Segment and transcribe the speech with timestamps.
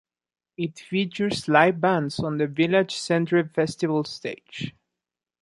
[0.57, 4.73] It features live bands on the Village Centre Festival Stage.